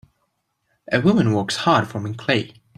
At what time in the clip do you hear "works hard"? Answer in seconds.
1.31-1.87